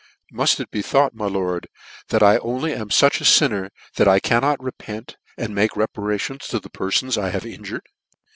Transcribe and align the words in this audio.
"Muft 0.33 0.59
it 0.59 0.71
be 0.71 0.81
thought, 0.81 1.13
my 1.13 1.27
lord, 1.27 1.67
that 2.07 2.23
I 2.23 2.39
only 2.39 2.73
am 2.73 2.89
fuch 2.89 3.21
a 3.21 3.23
finner 3.23 3.69
that 3.97 4.07
I 4.07 4.19
cannot 4.19 4.59
repent 4.59 5.15
and 5.37 5.53
make 5.53 5.77
reparations 5.77 6.47
to 6.47 6.59
the 6.59 6.71
perfons 6.71 7.21
I 7.21 7.29
have 7.29 7.45
injured 7.45 7.85